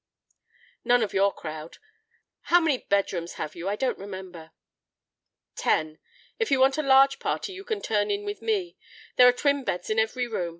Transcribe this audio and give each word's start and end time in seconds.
"None 0.83 1.03
of 1.03 1.13
your 1.13 1.31
crowd. 1.31 1.77
How 2.45 2.59
many 2.59 2.79
bedrooms 2.89 3.33
have 3.33 3.53
you? 3.55 3.69
I 3.69 3.75
don't 3.75 3.99
remember." 3.99 4.49
"Ten. 5.55 5.99
If 6.39 6.49
you 6.49 6.59
want 6.59 6.79
a 6.79 6.81
large 6.81 7.19
party 7.19 7.53
you 7.53 7.63
can 7.63 7.83
turn 7.83 8.09
in 8.09 8.25
with 8.25 8.41
me. 8.41 8.77
There 9.17 9.27
are 9.27 9.31
twin 9.31 9.63
beds 9.63 9.91
in 9.91 9.99
every 9.99 10.25
room. 10.25 10.49